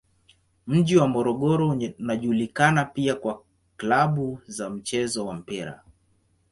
[0.67, 3.41] Mji wa Morogoro unajulikana pia kwa
[3.77, 5.83] klabu za mchezo wa mpira.